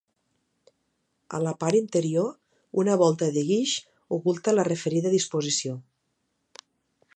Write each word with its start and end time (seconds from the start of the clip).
A 1.37 1.41
la 1.47 1.51
part 1.63 1.77
interior, 1.79 2.31
una 2.85 2.97
volta 3.03 3.29
de 3.37 3.45
guix 3.51 3.75
oculta 4.19 4.57
la 4.59 4.67
referida 4.71 5.15
disposició. 5.19 5.77